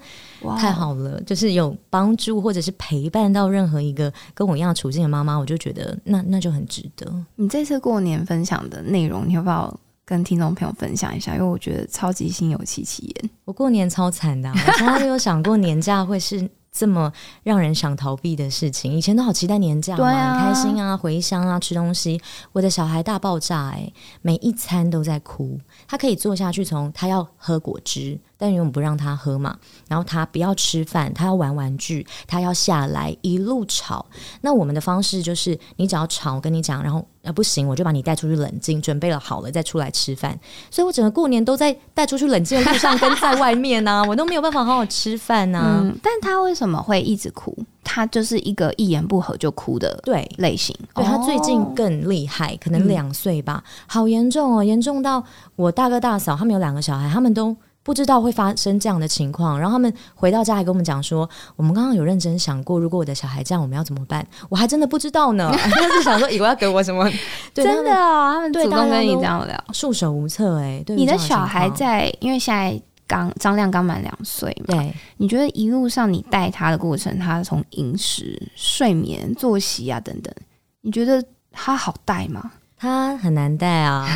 [0.59, 0.71] 太！
[0.71, 7.11] 好了，就是有帮助或者是陪伴到任何一个跟我一样处境的妈妈，我就觉得那那就很值得。
[7.37, 9.75] 你这次过年分享的内容，你要不要
[10.05, 11.35] 跟听众朋友分享一下？
[11.35, 13.31] 因为我觉得超级心有戚戚焉。
[13.47, 17.11] 我过年超惨的啊、 我从来没有想过年假会是这么
[17.43, 18.93] 让人想逃避的事情。
[18.93, 22.21] 以前都好期待年假嘛，对啊很开心啊，回乡啊，吃东西。
[22.53, 25.59] 我的小孩大爆炸、欸，每一餐都在哭。
[25.89, 29.57] 他可以坐下去，从他要喝果汁，但我们不让他喝嘛。
[29.89, 34.05] 然后他不要吃饭，他要玩玩具，他要下来一路吵。
[34.41, 40.39] 那我们的方式就是，你只要吵，我跟你讲，然后呃不行，我就把你带出去冷静，准备了好了再出来吃饭。
[40.71, 47.57] 所以我整个过年都在带出去冷静的路上，跟在外面呢、 我都没有办法好好吃饭呐、嗯，但他为什么会一直哭？
[47.87, 50.29] 他就是一个一言不合就哭的对。
[50.39, 50.75] 类型。
[50.95, 55.23] 对他最近哦更厉害，可能嗯两岁吧，好严重哦，严重到
[55.55, 64.27] 我大哥大嫂他们有两个小孩，他们都不知道会发生这样的情况，然后他们回到家还跟我们讲说，我们刚刚有认真想过，如果我的小孩这样，我们要怎么办？
[64.49, 67.05] 我还真的不知道呢， 就是想说以为要给我什么，
[67.53, 69.65] 对 真的哦，他们对主动跟你这样聊。
[69.73, 74.95] 束手无策哎、对你的小孩在，因为现在刚张亮刚满两岁嘛，对。
[75.19, 80.35] 你觉得一路上你带他的过程，他从饮食、睡眠、作息啊等等，
[80.81, 82.51] 你觉得他好带吗？
[82.77, 84.07] 他很难带啊，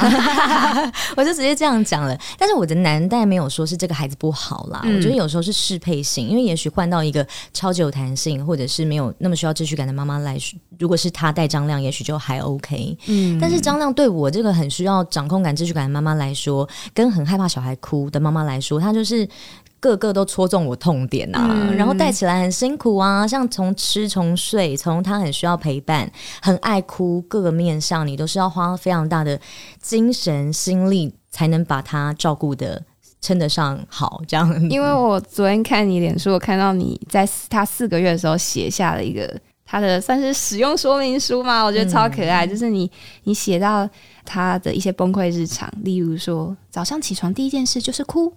[1.16, 2.18] 我就直接这样讲了。
[2.38, 12.98] 但是我的难带没有说是这个孩子不好啦，嗯我觉得有时候是适配性，因为也许换到一个超级有弹性，或者是没有那么需要秩序感的妈妈来说，如果是他带张亮，也许就还 OK。
[13.06, 19.26] 嗯但是张亮对我这个很需要掌控感、秩序感的妈妈来说，跟很害怕小孩哭的妈妈来说，他就是。
[19.80, 26.10] 个个都戳中我痛点啊，嗯然后带起来很辛苦啊，像从吃从睡，从他很需要陪伴，
[26.42, 29.40] 很爱哭，各个面上你都是要花非常大的
[29.80, 32.82] 精神心力才能把他照顾的
[33.20, 34.70] 称得上好，这样。
[34.70, 39.32] 因为我昨天看你脸书，我看到你在他四个月的时候写下了一个
[39.64, 42.46] 他的算是使用说明书嘛，我觉得超可爱。
[42.46, 42.90] 就是你
[43.24, 43.88] 你写到
[44.24, 48.32] 他的一些崩溃日常，例如说早上起床第一件事就是哭。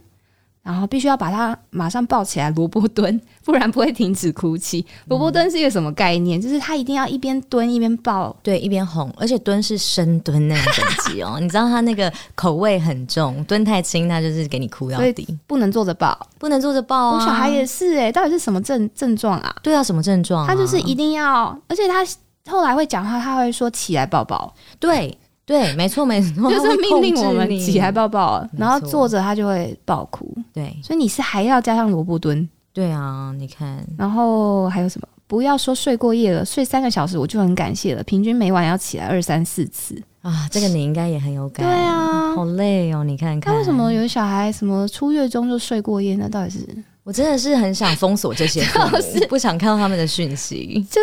[0.63, 4.85] 然后必须要把他马上抱起来萝卜蹲， 不然不会停止哭泣。
[5.07, 6.39] 萝卜蹲是一个什么概念？
[6.39, 11.37] 就是他一定要一边蹲一边抱，对，一边哄，而且蹲是深蹲那种等级哦。
[11.41, 17.13] 你知道他那个口味很重，蹲太轻，他就是给你哭到底，不能坐着抱，不能坐着抱。
[17.13, 19.55] 我小孩也是哎，到底是什么症症状啊？
[19.63, 20.45] 对啊，什么症状？
[20.45, 22.05] 他就是一定要，而且他
[22.47, 25.17] 后来会讲话，他会说起来抱抱，对。
[25.45, 30.33] 对，没错，没错， 就是命令我们起来抱抱，然后坐着他就会爆哭。
[30.53, 32.47] 对，所以你是还要加上萝卜蹲。
[32.73, 35.07] 对啊，你看，然后还有什么？
[35.27, 38.03] 不要说睡过夜了，睡三个小时我就很感谢了。
[38.03, 41.65] 平均每晚要起来二三四次啊，这个你应该也很有感。
[41.65, 43.53] 对啊，好累哦，你看看。
[43.53, 46.29] 那为什么有小孩什么出月中就睡过夜那？
[46.29, 46.67] 到底是？
[47.03, 48.63] 我真的是很想封锁这些，
[49.27, 50.85] 不想看到他们的讯息。
[50.89, 51.01] 就。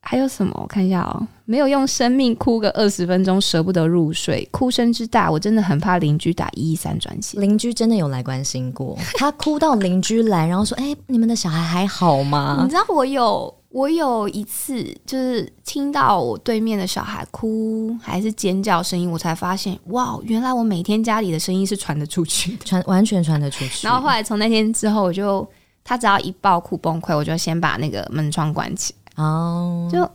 [0.00, 0.52] 还有什么？
[0.62, 7.40] 我看一下哦，没有用生命哭个二十分钟，舍不得入睡，哭声之大，我真的很怕邻居打一一三专线。
[7.40, 23.86] 邻居真的有来关心过， 他哭到邻居来，然后说：“哎，你们的小孩还好吗？” 你知道我有我有一次就是听到我对面的小孩哭还是尖叫声音，我才发现哇，原来我每天家里的声音是传得出去，传 完全传得出去。
[23.86, 25.48] 然后后来从那天之后，我就
[25.82, 28.94] 他只要一爆哭崩溃，我就先把那个门窗关起。
[29.16, 30.08] 哦，就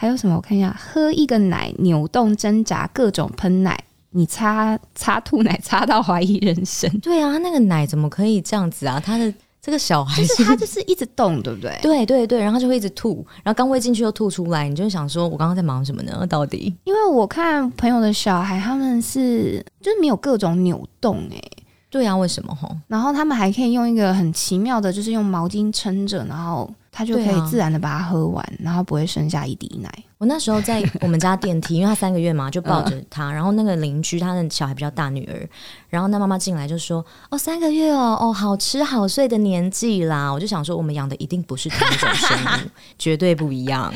[0.00, 0.36] 还有什么？
[0.36, 3.76] 我看一下，喝一个奶，扭动挣扎，各种喷奶，
[4.10, 6.88] 你擦擦吐奶，擦到怀疑人生。
[7.00, 9.02] 对啊，那个奶怎么可以这样子啊？
[9.04, 11.76] 他的这个小孩是 他就是一直动，对不对？
[11.82, 16.24] 对对对，然后就会一直吐，然后刚喂进去又吐出来，你就想说，我刚刚在忙什么呢？
[16.28, 16.72] 到底？
[16.84, 21.42] 因为我看朋友的小孩，他们是就是没有各种扭动，哎，
[21.90, 22.54] 对啊，为什么？
[22.54, 26.72] 吼，然后他们还可以用一个很奇妙的，就是用毛巾撑着，然后。
[26.98, 29.88] 他就可以自然的把它喝完，然后不会剩下一滴奶。
[30.18, 35.48] 我那时候在我们家电梯，因为他三个月嘛，就抱着他，然后那个邻居他的小孩比较大女儿，
[35.88, 43.94] 然后那妈妈进来就说：“哦，三个月哦，哦，好吃好睡的年纪啦。”我就想说，我们养的一定不是同一种生物， 绝对不一样。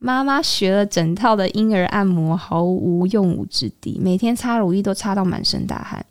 [0.00, 6.04] 妈妈学了整套的婴儿按摩，毫无用武之地，每天擦乳液都擦到满身大汗。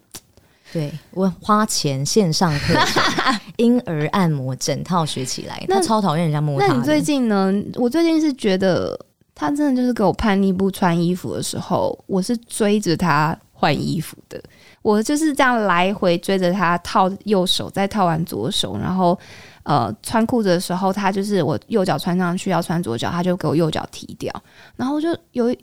[0.71, 3.03] 对我花钱线上课程
[3.58, 6.67] 婴儿按摩整套学起来，他超讨厌人家摸他。
[6.67, 7.51] 那你最近呢？
[7.75, 8.97] 我最近是觉得
[9.34, 14.41] 他真的就是给我叛逆不穿衣服的时候，我是追着他换衣服的。
[14.82, 19.17] 我就是这样来回追着他套右手，再套完左手，然后
[19.63, 24.34] 呃穿裤子的时候，他就是我右脚穿上去要穿左脚，他就给我右脚踢掉，
[24.75, 25.53] 然后就有。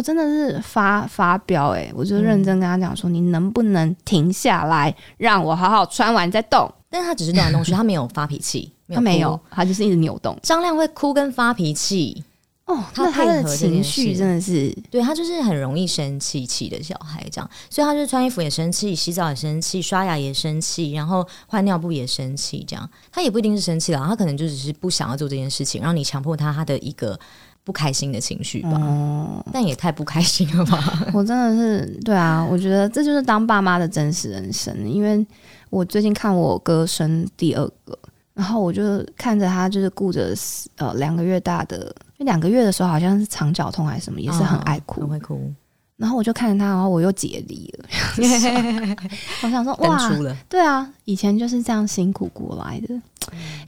[0.00, 1.92] 我真的是发发飙哎！
[1.94, 6.72] 我就认真跟他讲说，你能不能停下来，让我好好穿完再动？
[6.88, 10.34] 但是他只是动来动去，他没有发脾气，他没有，他就是一直扭动。
[10.42, 12.24] 张亮会哭跟发脾气
[12.64, 27.20] 哦，他他的情绪真的是，对他就是很容易生气气的小孩这样，所以他就穿衣服也生气，洗澡也生气，刷牙也生气，然后换尿布也生气，这样他也不一定是生气了，他可能就只是不想要做这件事情，然后你强迫他，他的一个。
[27.62, 31.06] 不开心的情绪吧，但也太不开心了吧！
[31.14, 34.74] 我真的是对啊，我觉得这就是当爸妈的真实人生。
[34.90, 35.24] 因为
[35.68, 37.96] 我最近看我哥生第二个，
[38.34, 40.34] 然后我就看着他，就是顾着
[40.76, 45.52] 呃两个月大的，两个月的时候好像是肠绞痛还是什么，也是很爱哭，很会哭。
[45.96, 47.84] 然后我就看着他，然后我又解离了。
[49.44, 50.10] 我想说， 哇，
[50.48, 52.88] 对啊，以前就是这样辛苦过来的。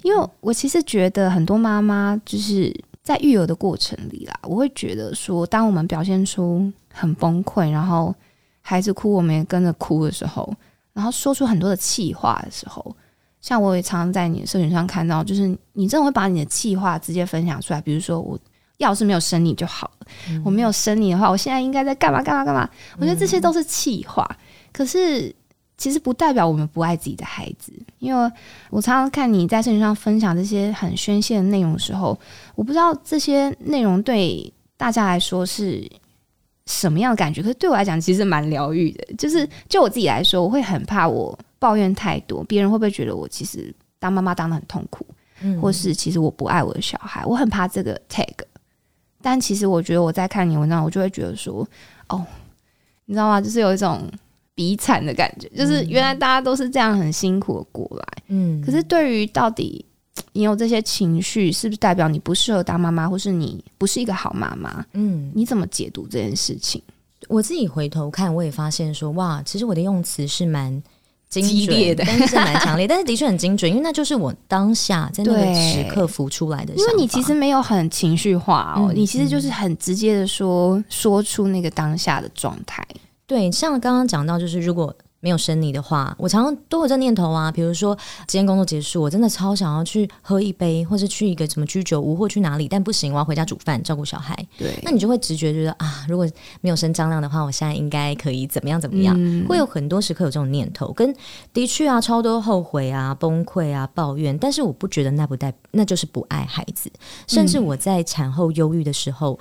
[0.02, 2.74] 因为我其实觉得很多妈妈就是。
[3.03, 8.15] 在育儿的过程里啦，我会觉得说，当我们表现出很崩溃，然后
[8.61, 10.55] 孩子哭，我们也跟着哭的时候，
[10.93, 12.95] 然后说出很多的气话的时候，
[13.41, 17.81] 像我也常常在你的社群上看到，就是你真的会把你的气话直接分享出来。
[17.81, 18.38] 比如说，我
[18.79, 20.07] 要是没有生你就好了，
[20.45, 22.71] 我没有生你的话，我现在应该在干嘛干嘛干嘛？
[22.99, 24.37] 我觉得这些都是气话，
[24.73, 25.35] 可是。
[25.83, 28.33] 其实不代表我们不爱自己的孩子，因为
[28.71, 32.16] 我常常看你在社群上分享这些很宣泄的内容的时候，
[32.55, 35.85] 我不知道这些内容对大家来说是
[36.66, 39.14] 什么样的感觉，可是对我来讲其实蛮疗愈的。
[39.18, 45.05] 就是就我自己来说，我会很怕我抱怨太多，别人会不会觉得我其实当妈妈当的很痛苦，
[45.61, 48.29] 或是其实我不爱我的小孩，我很怕这个 tag。
[49.21, 51.66] 但其实我觉得我在看你文章，我就会觉得说，
[52.09, 52.25] 哦，
[53.07, 53.40] 你知道吗？
[53.40, 54.09] 就是有一种。
[54.55, 58.61] 比惨的感觉，就是原来大家都是这样很辛苦的过来，嗯。
[58.61, 59.85] 可是对于到底
[60.33, 64.85] 你有这些情绪，是不是代表你不适合当妈妈，或是你不是一个好妈妈？
[64.93, 66.83] 嗯，你怎么解读这件事情？
[67.29, 70.83] 我自己回头看，我也发现说，哇，其实我的用词是蛮
[71.31, 76.75] 精激烈的但是蛮强烈，但是的确很精准，因为那就是我当下在那个对时刻浮出来的。
[76.75, 82.87] 因为你其实没有很情绪化哦，嗯你其实就是很直接的说说出那个当下的状态。
[83.33, 87.50] 对，像刚刚讲到，就是如果没有生你的话，我常常都有这念头啊。
[87.50, 94.37] 比如说今天工作结束，我真的超想要去喝一杯，或是去一个什么居酒屋或去哪里，但不行，我要回家煮饭照顾小孩。
[94.58, 96.28] 对，那你就会直觉觉得啊，如果
[96.60, 99.16] 没有生张亮的话，我现在应该可以怎么样怎么样。
[99.16, 101.14] 嗯会有很多时刻有这种念头，跟
[101.54, 106.90] 的确啊，超多后悔啊、崩溃啊、抱怨，但是我不觉得那不代那就是不爱孩子，
[107.26, 109.38] 甚至我在产后忧郁的时候。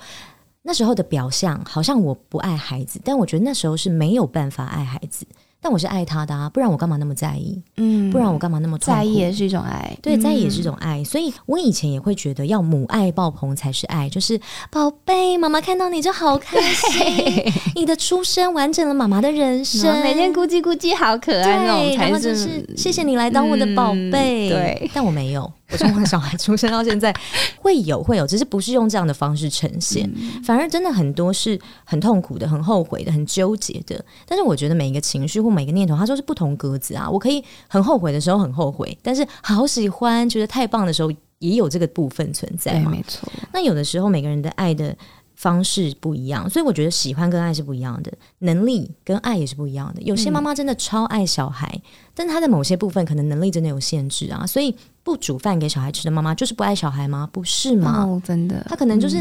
[0.62, 5.26] 那时候的表象好像我不爱孩子，但我觉得那时候是没有办法爱孩子，
[5.60, 7.60] 但我是爱他的啊，不然我干嘛那么在意？
[7.78, 14.38] 嗯不然我干嘛那么在意也是一种爱，对，在意也是一嗯种爱，所以我以前也会觉得要母爱爆棚才是爱，就是
[14.70, 27.12] 宝贝，妈妈看到你就好开心，你的出生完整了妈妈的人生，每天咕叽咕叽好可爱那种对，然才后就是是谢谢你来当我的宝贝，嗯对，但我没有，我从我小孩出生到现在
[27.56, 34.04] 会有会有，只是不是用这样的方式呈现，嗯反而真的很多是很痛苦的、很后悔的、很纠结的。
[34.26, 37.08] 但是我觉得每一个情绪或每个念头，它都是不同格子啊。
[37.08, 42.78] 我可以很后悔的时候很后悔，但是好喜欢、觉得太棒的时候，也有这个部分存在。
[42.80, 44.94] 没错，那有的时候每个人的爱的
[45.42, 50.00] 方式不一样，所以我觉得喜欢跟爱是不一样的，能力跟爱也是不一样的。
[50.02, 51.82] 有些妈妈真的超爱小孩，
[52.14, 54.72] 但她的某些部分可能能力真的有限制啊，所以
[55.02, 57.28] 不煮饭给小孩吃的妈妈就是不爱小孩吗？
[57.32, 58.04] 不是吗？
[58.04, 59.20] 哦，真的，她可能就是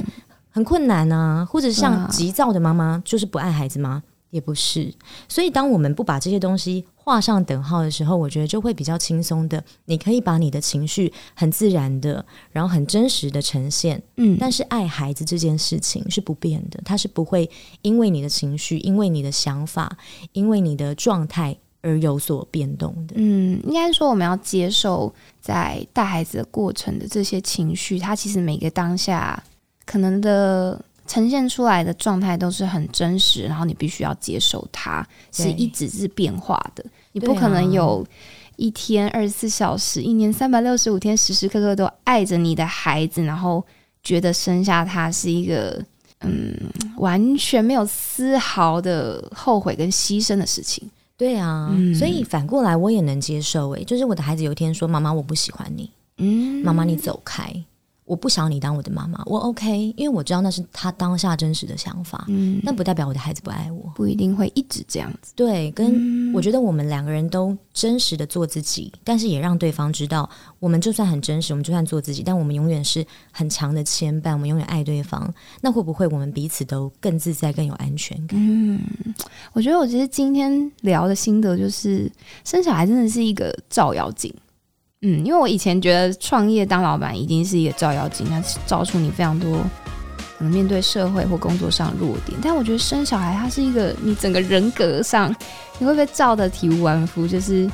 [0.52, 4.04] 很困难啊，或者像急躁的妈妈就是不爱孩子吗？
[4.32, 4.92] 也不是，
[5.28, 9.64] 所以当我们不把这些东西画上等号的时候，我觉得就会比较轻松的。
[9.86, 17.50] 你可以把你的情绪很自然的，然后很真实的呈现，嗯，但是爱孩子这件事情是不变的，它是不会
[17.82, 19.98] 因为你的情绪、因为你的想法、
[20.32, 23.16] 因为你的状态而有所变动的。
[23.18, 29.44] 嗯，应该说我们要接受在带孩子的过程的这些情绪，它其实每个当下
[29.86, 30.80] 可能的
[31.12, 37.74] 呈现出来的状态都是很真实，然后你必须要接受它是一直是变化的，你不可能啊。
[37.74, 38.08] 有。
[38.58, 43.66] 一天二十四小时，一年三百六十五天，时时刻刻都爱着你的孩子，然后
[44.04, 45.84] 觉得生下他是一个
[46.20, 46.56] 嗯
[46.98, 50.88] 完全没有丝毫的后悔跟牺牲的事情。
[51.18, 51.96] 对啊，嗯。
[51.96, 57.52] 所以反过来我也能接受、诶，就是我的孩子有一天说：“妈妈，我不喜欢你，嗯，妈妈你走开，
[58.12, 63.90] 我不想你当我的妈妈。”我 OK，因为我知道那是他当下真实的想法，嗯，但不代表我的孩子不爱我。
[63.96, 65.32] 不一定会一直这样子。
[65.34, 75.34] 对，跟嗯我觉得我们两个人都真实的做自己，但是也让对方知道，我们就算很真实，我们就算做自己，但我们永远是很强的牵绊，我们永远爱对方。
[75.62, 78.38] 那会不会我们彼此都更自在、更有安全感？
[78.38, 78.78] 嗯，
[79.54, 82.12] 我觉得我其实今天聊的心得就是，
[82.44, 84.34] 生小孩真的是一个照妖镜。
[85.04, 89.58] 嗯，因为我以前觉得创业当老板一定是一个照妖镜，它照出你非常多
[90.38, 92.38] 可能面对社会或工作上的弱点。
[92.40, 95.36] 但我觉得生小孩，它是一个你整个人格上，
[95.80, 97.68] 你会被照的体无完肤，就是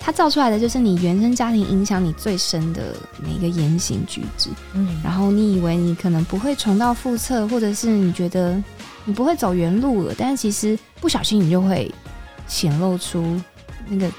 [0.00, 4.50] 它照出来的就是你原生家庭影响你最深的每一个言行举止。
[4.72, 8.60] 嗯，然后你以为你可能不会重蹈覆辙，或者是你觉得
[9.04, 11.88] 你不会走原路了，但是其实不小心你就会
[12.48, 13.40] 显露出
[13.88, 14.10] 那个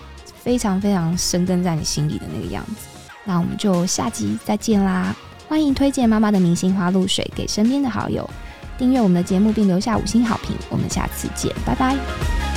[0.48, 2.88] 非常非常深根在你心里的那个样子。
[3.26, 5.14] 那我们就下集再见啦！
[5.50, 8.30] 欢迎推荐妈妈的明星花露水给身边的好友，
[8.78, 10.56] 订阅我们的节目并留下五星好评。
[10.70, 12.57] 我们下次见，拜拜。